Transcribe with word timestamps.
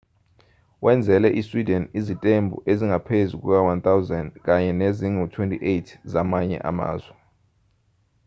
wenzele 0.85 1.29
isweden 1.41 1.83
izitembu 1.99 2.55
ezingaphezu 2.71 3.33
kuka-1,000 3.43 4.25
kanye 4.45 4.71
nezingu-28 4.81 5.83
zamanye 6.11 6.57
amazwe 6.69 7.13